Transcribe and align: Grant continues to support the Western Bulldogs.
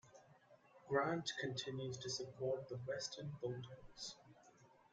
Grant 0.89 1.31
continues 1.39 1.95
to 1.97 2.09
support 2.09 2.67
the 2.69 2.77
Western 2.87 3.33
Bulldogs. 3.39 4.15